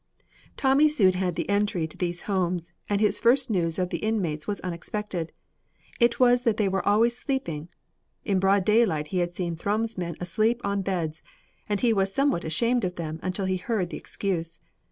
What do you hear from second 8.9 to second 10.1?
he had seen Thrums